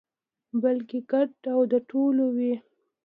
[0.61, 2.53] بلکې ګډ او د ټولو وي.